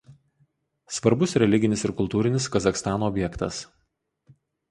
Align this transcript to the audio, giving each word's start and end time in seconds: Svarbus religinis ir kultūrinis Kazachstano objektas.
Svarbus 0.95 1.35
religinis 1.43 1.83
ir 1.89 1.93
kultūrinis 2.01 2.49
Kazachstano 2.57 3.09
objektas. 3.13 3.59